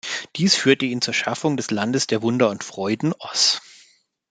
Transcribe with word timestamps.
Dies 0.35 0.55
führte 0.55 0.87
ihn 0.87 0.99
zur 0.99 1.13
Schaffung 1.13 1.57
des 1.57 1.69
Landes 1.69 2.07
der 2.07 2.23
Wunder 2.23 2.49
und 2.49 2.63
Freuden 2.63 3.13
"Oz". 3.19 3.61